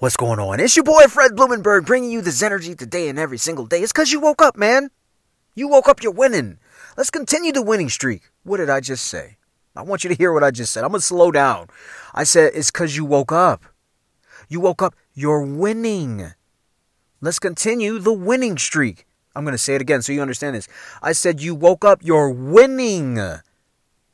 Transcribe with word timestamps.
What's 0.00 0.16
going 0.16 0.38
on? 0.38 0.60
It's 0.60 0.76
your 0.76 0.84
boy 0.84 1.02
Fred 1.10 1.32
Blumenberg 1.32 1.84
bringing 1.84 2.10
you 2.10 2.22
this 2.22 2.42
energy 2.42 2.74
today 2.74 3.10
and 3.10 3.18
every 3.18 3.36
single 3.36 3.66
day. 3.66 3.82
It's 3.82 3.92
because 3.92 4.10
you 4.10 4.18
woke 4.18 4.40
up, 4.40 4.56
man. 4.56 4.88
You 5.54 5.68
woke 5.68 5.90
up, 5.90 6.02
you're 6.02 6.10
winning. 6.10 6.56
Let's 6.96 7.10
continue 7.10 7.52
the 7.52 7.60
winning 7.60 7.90
streak. 7.90 8.30
What 8.42 8.56
did 8.56 8.70
I 8.70 8.80
just 8.80 9.04
say? 9.04 9.36
I 9.76 9.82
want 9.82 10.02
you 10.02 10.08
to 10.08 10.16
hear 10.16 10.32
what 10.32 10.42
I 10.42 10.52
just 10.52 10.72
said. 10.72 10.84
I'm 10.84 10.90
going 10.92 11.00
to 11.00 11.06
slow 11.06 11.30
down. 11.30 11.66
I 12.14 12.24
said 12.24 12.52
it's 12.54 12.70
because 12.70 12.96
you 12.96 13.04
woke 13.04 13.30
up. 13.30 13.62
You 14.48 14.60
woke 14.60 14.80
up, 14.80 14.94
you're 15.12 15.42
winning. 15.42 16.32
Let's 17.20 17.38
continue 17.38 17.98
the 17.98 18.14
winning 18.14 18.56
streak. 18.56 19.04
I'm 19.36 19.44
going 19.44 19.52
to 19.52 19.58
say 19.58 19.74
it 19.74 19.82
again 19.82 20.00
so 20.00 20.12
you 20.12 20.22
understand 20.22 20.56
this. 20.56 20.66
I 21.02 21.12
said 21.12 21.42
you 21.42 21.54
woke 21.54 21.84
up, 21.84 21.98
you're 22.02 22.30
winning. 22.30 23.18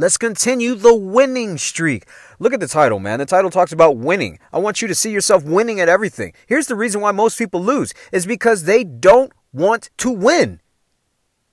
Let's 0.00 0.16
continue 0.16 0.76
the 0.76 0.94
winning 0.94 1.58
streak. 1.58 2.06
Look 2.38 2.54
at 2.54 2.60
the 2.60 2.66
title, 2.66 3.00
man. 3.00 3.18
The 3.18 3.26
title 3.26 3.50
talks 3.50 3.70
about 3.70 3.98
winning. 3.98 4.38
I 4.50 4.58
want 4.58 4.80
you 4.80 4.88
to 4.88 4.94
see 4.94 5.10
yourself 5.10 5.44
winning 5.44 5.78
at 5.78 5.90
everything. 5.90 6.32
Here's 6.46 6.68
the 6.68 6.74
reason 6.74 7.02
why 7.02 7.12
most 7.12 7.36
people 7.36 7.62
lose 7.62 7.92
is 8.10 8.24
because 8.24 8.64
they 8.64 8.82
don't 8.82 9.30
want 9.52 9.90
to 9.98 10.10
win. 10.10 10.62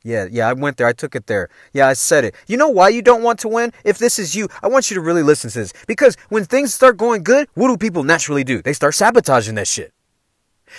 Yeah, 0.01 0.27
yeah, 0.31 0.47
I 0.47 0.53
went 0.53 0.77
there. 0.77 0.87
I 0.87 0.93
took 0.93 1.13
it 1.13 1.27
there. 1.27 1.49
Yeah, 1.73 1.89
I 1.89 1.93
said 1.93 2.23
it. 2.23 2.35
You 2.47 2.55
know 2.55 2.69
why 2.69 2.87
you 2.87 3.01
don't 3.01 3.21
want 3.21 3.39
to 3.39 3.49
win? 3.49 3.73
If 3.83 3.97
this 3.97 4.17
is 4.17 4.33
you, 4.33 4.47
I 4.63 4.67
want 4.67 4.89
you 4.89 4.95
to 4.95 5.01
really 5.01 5.23
listen 5.23 5.49
to 5.49 5.59
this. 5.59 5.73
Because 5.85 6.15
when 6.29 6.45
things 6.45 6.73
start 6.73 6.95
going 6.95 7.23
good, 7.23 7.49
what 7.55 7.67
do 7.67 7.75
people 7.75 8.05
naturally 8.05 8.45
do? 8.45 8.61
They 8.61 8.71
start 8.71 8.95
sabotaging 8.95 9.55
that 9.55 9.67
shit. 9.67 9.93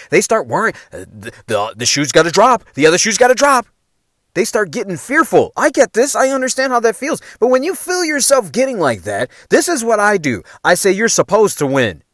They 0.08 0.22
start 0.22 0.46
worrying. 0.46 0.74
Uh, 0.90 1.00
the, 1.00 1.32
the, 1.48 1.74
the 1.76 1.84
shoe's 1.84 2.12
got 2.12 2.22
to 2.22 2.30
drop. 2.30 2.64
The 2.72 2.86
other 2.86 2.96
shoe's 2.96 3.18
got 3.18 3.28
to 3.28 3.34
drop. 3.34 3.66
They 4.38 4.44
start 4.44 4.70
getting 4.70 4.96
fearful. 4.96 5.52
I 5.56 5.70
get 5.70 5.94
this. 5.94 6.14
I 6.14 6.28
understand 6.28 6.72
how 6.72 6.78
that 6.78 6.94
feels. 6.94 7.20
But 7.40 7.48
when 7.48 7.64
you 7.64 7.74
feel 7.74 8.04
yourself 8.04 8.52
getting 8.52 8.78
like 8.78 9.02
that, 9.02 9.32
this 9.50 9.68
is 9.68 9.82
what 9.82 9.98
I 9.98 10.16
do. 10.16 10.44
I 10.62 10.74
say 10.74 10.92
you're 10.92 11.08
supposed 11.08 11.58
to 11.58 11.66
win. 11.66 12.04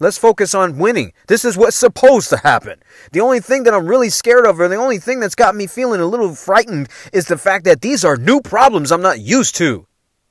Let's 0.00 0.18
focus 0.18 0.52
on 0.52 0.78
winning. 0.78 1.12
This 1.28 1.44
is 1.44 1.56
what's 1.56 1.76
supposed 1.76 2.28
to 2.30 2.38
happen. 2.38 2.82
The 3.12 3.20
only 3.20 3.38
thing 3.38 3.62
that 3.62 3.72
I'm 3.72 3.86
really 3.86 4.10
scared 4.10 4.46
of, 4.46 4.58
or 4.58 4.66
the 4.66 4.74
only 4.74 4.98
thing 4.98 5.20
that's 5.20 5.36
got 5.36 5.54
me 5.54 5.68
feeling 5.68 6.00
a 6.00 6.06
little 6.06 6.34
frightened, 6.34 6.88
is 7.12 7.26
the 7.26 7.38
fact 7.38 7.66
that 7.66 7.82
these 7.82 8.04
are 8.04 8.16
new 8.16 8.40
problems 8.40 8.90
I'm 8.90 9.00
not 9.00 9.20
used 9.20 9.54
to. 9.58 9.86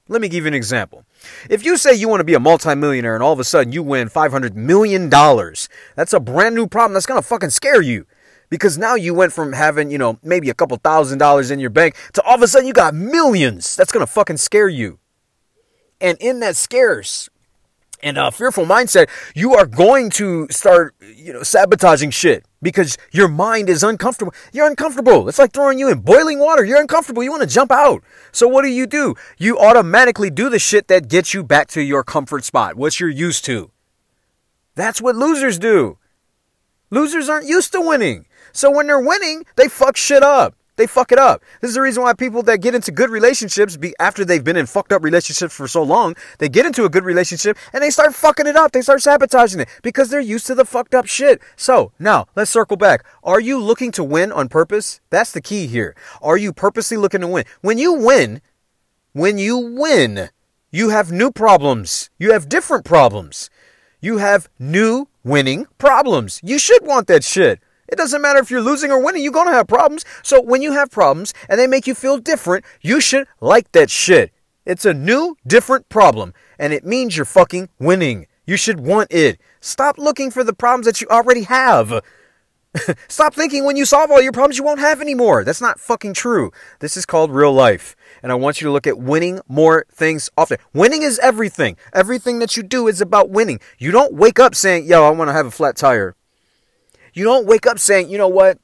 Let 0.09 0.19
me 0.19 0.27
give 0.27 0.43
you 0.43 0.49
an 0.49 0.53
example. 0.53 1.05
If 1.49 1.63
you 1.63 1.77
say 1.77 1.93
you 1.93 2.09
want 2.09 2.19
to 2.19 2.25
be 2.25 2.33
a 2.33 2.39
multimillionaire 2.41 3.13
and 3.13 3.23
all 3.23 3.31
of 3.31 3.39
a 3.39 3.45
sudden 3.45 3.71
you 3.71 3.81
win 3.81 4.09
$500 4.09 4.55
million, 4.55 5.09
that's 5.09 6.11
a 6.11 6.19
brand 6.19 6.53
new 6.53 6.67
problem 6.67 6.95
that's 6.95 7.05
going 7.05 7.21
to 7.21 7.25
fucking 7.25 7.51
scare 7.51 7.81
you. 7.81 8.05
Because 8.51 8.77
now 8.77 8.95
you 8.95 9.13
went 9.13 9.31
from 9.31 9.53
having, 9.53 9.89
you 9.89 9.97
know, 9.97 10.19
maybe 10.21 10.49
a 10.49 10.53
couple 10.53 10.77
thousand 10.77 11.17
dollars 11.17 11.49
in 11.49 11.59
your 11.59 11.69
bank 11.69 11.95
to 12.13 12.21
all 12.21 12.35
of 12.35 12.41
a 12.43 12.47
sudden 12.47 12.67
you 12.67 12.73
got 12.73 12.93
millions. 12.93 13.75
That's 13.77 13.93
going 13.93 14.05
to 14.05 14.11
fucking 14.11 14.37
scare 14.37 14.67
you. 14.67 14.99
And 16.01 16.17
in 16.19 16.41
that 16.41 16.57
scarce 16.57 17.29
and 18.03 18.17
a 18.17 18.29
fearful 18.29 18.65
mindset, 18.65 19.07
you 19.33 19.55
are 19.55 19.65
going 19.65 20.09
to 20.11 20.47
start, 20.49 20.95
you 20.99 21.31
know, 21.31 21.43
sabotaging 21.43 22.11
shit 22.11 22.43
because 22.61 22.97
your 23.11 23.29
mind 23.29 23.69
is 23.69 23.83
uncomfortable. 23.83 24.33
You're 24.51 24.67
uncomfortable. 24.67 25.29
It's 25.29 25.39
like 25.39 25.53
throwing 25.53 25.79
you 25.79 25.89
in 25.89 25.99
boiling 25.99 26.39
water. 26.39 26.65
You're 26.65 26.81
uncomfortable. 26.81 27.23
You 27.23 27.31
want 27.31 27.43
to 27.43 27.47
jump 27.47 27.71
out. 27.71 28.03
So 28.33 28.49
what 28.49 28.63
do 28.63 28.67
you 28.67 28.85
do? 28.85 29.15
You 29.37 29.59
automatically 29.59 30.29
do 30.29 30.49
the 30.49 30.59
shit 30.59 30.89
that 30.89 31.07
gets 31.07 31.33
you 31.33 31.41
back 31.41 31.69
to 31.69 31.81
your 31.81 32.03
comfort 32.03 32.43
spot, 32.43 32.75
what 32.75 32.99
you're 32.99 33.09
used 33.09 33.45
to. 33.45 33.71
That's 34.75 35.01
what 35.01 35.15
losers 35.15 35.57
do. 35.57 35.97
Losers 36.89 37.29
aren't 37.29 37.47
used 37.47 37.71
to 37.71 37.79
winning. 37.79 38.25
So 38.51 38.71
when 38.71 38.87
they're 38.87 38.99
winning, 38.99 39.45
they 39.55 39.67
fuck 39.67 39.97
shit 39.97 40.23
up. 40.23 40.55
They 40.77 40.87
fuck 40.87 41.11
it 41.11 41.19
up. 41.19 41.43
This 41.59 41.69
is 41.69 41.75
the 41.75 41.81
reason 41.81 42.01
why 42.01 42.13
people 42.13 42.41
that 42.43 42.61
get 42.61 42.73
into 42.73 42.91
good 42.91 43.09
relationships, 43.09 43.77
be 43.77 43.93
after 43.99 44.25
they've 44.25 44.43
been 44.43 44.57
in 44.57 44.65
fucked 44.65 44.91
up 44.91 45.03
relationships 45.03 45.53
for 45.53 45.67
so 45.67 45.83
long, 45.83 46.15
they 46.39 46.49
get 46.49 46.65
into 46.65 46.85
a 46.85 46.89
good 46.89 47.03
relationship 47.03 47.57
and 47.71 47.83
they 47.83 47.89
start 47.89 48.15
fucking 48.15 48.47
it 48.47 48.55
up. 48.55 48.71
They 48.71 48.81
start 48.81 49.01
sabotaging 49.01 49.59
it 49.59 49.69
because 49.83 50.09
they're 50.09 50.19
used 50.19 50.47
to 50.47 50.55
the 50.55 50.65
fucked 50.65 50.95
up 50.95 51.05
shit. 51.05 51.41
So 51.55 51.91
now 51.99 52.25
let's 52.35 52.49
circle 52.49 52.77
back. 52.77 53.05
Are 53.23 53.39
you 53.39 53.59
looking 53.59 53.91
to 53.91 54.03
win 54.03 54.31
on 54.31 54.49
purpose? 54.49 55.01
That's 55.09 55.31
the 55.31 55.41
key 55.41 55.67
here. 55.67 55.95
Are 56.21 56.37
you 56.37 56.53
purposely 56.53 56.97
looking 56.97 57.21
to 57.21 57.27
win? 57.27 57.45
When 57.61 57.77
you 57.77 57.93
win, 57.93 58.41
when 59.11 59.37
you 59.37 59.57
win, 59.57 60.29
you 60.71 60.89
have 60.89 61.11
new 61.11 61.31
problems. 61.31 62.09
You 62.17 62.31
have 62.31 62.49
different 62.49 62.85
problems. 62.85 63.49
You 63.99 64.17
have 64.17 64.49
new 64.57 65.09
winning 65.23 65.67
problems. 65.77 66.39
You 66.43 66.57
should 66.57 66.87
want 66.87 67.07
that 67.07 67.23
shit. 67.23 67.59
It 67.91 67.97
doesn't 67.97 68.21
matter 68.21 68.39
if 68.39 68.49
you're 68.49 68.61
losing 68.61 68.89
or 68.89 69.03
winning, 69.03 69.21
you're 69.21 69.33
going 69.33 69.49
to 69.49 69.53
have 69.53 69.67
problems. 69.67 70.05
So 70.23 70.41
when 70.41 70.61
you 70.61 70.71
have 70.71 70.89
problems 70.89 71.33
and 71.49 71.59
they 71.59 71.67
make 71.67 71.85
you 71.85 71.93
feel 71.93 72.17
different, 72.17 72.63
you 72.79 73.01
should 73.01 73.27
like 73.41 73.71
that 73.73 73.89
shit. 73.89 74.31
It's 74.65 74.85
a 74.85 74.93
new, 74.93 75.35
different 75.45 75.89
problem, 75.89 76.33
and 76.57 76.71
it 76.71 76.85
means 76.85 77.17
you're 77.17 77.25
fucking 77.25 77.67
winning. 77.79 78.27
You 78.45 78.55
should 78.55 78.79
want 78.79 79.11
it. 79.11 79.39
Stop 79.59 79.97
looking 79.97 80.31
for 80.31 80.43
the 80.43 80.53
problems 80.53 80.85
that 80.85 81.01
you 81.01 81.07
already 81.09 81.43
have. 81.43 82.01
Stop 83.09 83.33
thinking 83.33 83.65
when 83.65 83.75
you 83.75 83.83
solve 83.83 84.09
all 84.09 84.21
your 84.21 84.31
problems 84.31 84.57
you 84.57 84.63
won't 84.63 84.79
have 84.79 85.01
anymore. 85.01 85.43
That's 85.43 85.59
not 85.59 85.79
fucking 85.79 86.13
true. 86.13 86.51
This 86.79 86.95
is 86.95 87.05
called 87.05 87.31
real 87.31 87.51
life. 87.51 87.95
And 88.23 88.31
I 88.31 88.35
want 88.35 88.61
you 88.61 88.67
to 88.67 88.71
look 88.71 88.87
at 88.87 88.99
winning 88.99 89.41
more 89.49 89.85
things 89.91 90.29
often. 90.37 90.59
Winning 90.73 91.01
is 91.01 91.19
everything. 91.19 91.75
Everything 91.91 92.39
that 92.39 92.55
you 92.55 92.63
do 92.63 92.87
is 92.87 93.01
about 93.01 93.29
winning. 93.29 93.59
You 93.77 93.91
don't 93.91 94.13
wake 94.13 94.39
up 94.39 94.55
saying, 94.55 94.85
yo, 94.85 95.05
I 95.05 95.09
want 95.09 95.27
to 95.27 95.33
have 95.33 95.45
a 95.45 95.51
flat 95.51 95.75
tire. 95.75 96.15
You 97.13 97.23
don't 97.25 97.45
wake 97.45 97.67
up 97.67 97.79
saying, 97.79 98.09
you 98.09 98.17
know 98.17 98.27
what? 98.27 98.57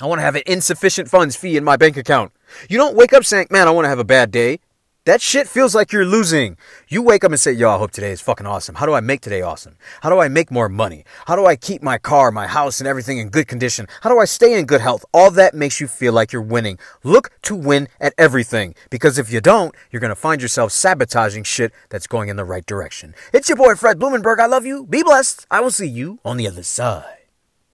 I 0.00 0.06
want 0.06 0.20
to 0.20 0.22
have 0.22 0.36
an 0.36 0.42
insufficient 0.46 1.08
funds 1.08 1.36
fee 1.36 1.56
in 1.56 1.64
my 1.64 1.76
bank 1.76 1.96
account. 1.96 2.32
You 2.68 2.78
don't 2.78 2.96
wake 2.96 3.12
up 3.12 3.24
saying, 3.24 3.48
man, 3.50 3.68
I 3.68 3.70
want 3.70 3.84
to 3.84 3.90
have 3.90 3.98
a 3.98 4.04
bad 4.04 4.30
day. 4.30 4.60
That 5.06 5.22
shit 5.22 5.48
feels 5.48 5.74
like 5.74 5.92
you're 5.92 6.04
losing. 6.04 6.58
You 6.86 7.02
wake 7.02 7.24
up 7.24 7.32
and 7.32 7.40
say, 7.40 7.52
yo, 7.52 7.70
I 7.70 7.78
hope 7.78 7.90
today 7.90 8.12
is 8.12 8.20
fucking 8.20 8.46
awesome. 8.46 8.74
How 8.74 8.84
do 8.86 8.92
I 8.92 9.00
make 9.00 9.22
today 9.22 9.40
awesome? 9.40 9.76
How 10.02 10.10
do 10.10 10.18
I 10.18 10.28
make 10.28 10.50
more 10.50 10.68
money? 10.68 11.04
How 11.26 11.36
do 11.36 11.46
I 11.46 11.56
keep 11.56 11.82
my 11.82 11.96
car, 11.96 12.30
my 12.30 12.46
house, 12.46 12.80
and 12.80 12.86
everything 12.86 13.16
in 13.16 13.30
good 13.30 13.48
condition? 13.48 13.86
How 14.02 14.10
do 14.10 14.18
I 14.18 14.26
stay 14.26 14.58
in 14.58 14.66
good 14.66 14.82
health? 14.82 15.04
All 15.12 15.30
that 15.32 15.54
makes 15.54 15.80
you 15.80 15.88
feel 15.88 16.12
like 16.12 16.32
you're 16.32 16.42
winning. 16.42 16.78
Look 17.02 17.30
to 17.42 17.54
win 17.54 17.88
at 17.98 18.12
everything. 18.18 18.74
Because 18.90 19.18
if 19.18 19.32
you 19.32 19.40
don't, 19.40 19.74
you're 19.90 20.00
going 20.00 20.10
to 20.10 20.14
find 20.14 20.42
yourself 20.42 20.70
sabotaging 20.70 21.44
shit 21.44 21.72
that's 21.88 22.06
going 22.06 22.28
in 22.28 22.36
the 22.36 22.44
right 22.44 22.66
direction. 22.66 23.14
It's 23.32 23.48
your 23.48 23.56
boy, 23.56 23.76
Fred 23.76 23.98
Blumenberg. 23.98 24.38
I 24.38 24.46
love 24.46 24.66
you. 24.66 24.84
Be 24.84 25.02
blessed. 25.02 25.46
I 25.50 25.60
will 25.60 25.70
see 25.70 25.88
you 25.88 26.20
on 26.26 26.36
the 26.36 26.46
other 26.46 26.62
side. 26.62 27.19